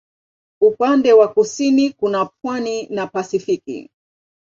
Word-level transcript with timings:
Upande 0.61 1.13
wa 1.13 1.27
kusini 1.27 1.89
kuna 1.89 2.25
pwani 2.41 2.87
na 2.89 3.07
Pasifiki. 3.07 3.89